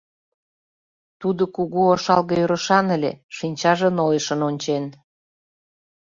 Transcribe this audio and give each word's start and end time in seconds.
Тудо 1.21 1.43
кугу 1.55 1.81
ошалге 1.93 2.35
ӧрышан 2.43 2.87
ыле, 2.95 3.11
шинчаже 3.37 3.89
нойышын 3.97 4.39
ончен. 4.49 4.85